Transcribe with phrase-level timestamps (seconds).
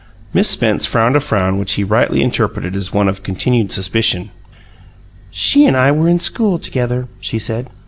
[0.33, 4.31] Miss Spence frowned a frown which he rightly interpreted as one of continued suspicion.
[5.29, 7.69] "She and I were in school together," she said.